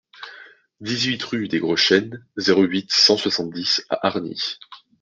[0.79, 4.57] dix-huit rue des Gros Chênes, zéro huit, cent soixante-dix à Hargnies